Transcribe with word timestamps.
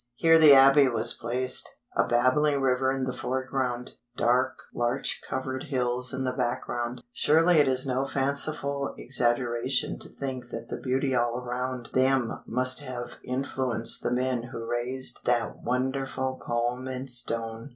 Here 0.15 0.39
the 0.39 0.55
Abbey 0.55 0.87
was 0.89 1.13
placed: 1.13 1.69
a 1.95 2.07
babbling 2.07 2.59
river 2.59 2.91
in 2.91 3.03
the 3.03 3.13
foreground, 3.13 3.93
dark 4.17 4.57
larch 4.73 5.21
covered 5.29 5.65
hills 5.65 6.11
in 6.11 6.23
the 6.23 6.33
background. 6.33 7.03
Surely 7.13 7.57
it 7.59 7.67
is 7.67 7.85
no 7.85 8.07
fanciful 8.07 8.95
exaggeration 8.97 9.99
to 9.99 10.09
think 10.09 10.49
that 10.49 10.69
the 10.69 10.77
beauty 10.81 11.13
all 11.13 11.37
around 11.39 11.89
them 11.93 12.41
must 12.47 12.79
have 12.79 13.19
influenced 13.23 14.01
the 14.01 14.09
men 14.09 14.41
who 14.51 14.65
raised 14.65 15.19
that 15.25 15.59
wonderful 15.61 16.41
poem 16.43 16.87
in 16.87 17.07
stone! 17.07 17.69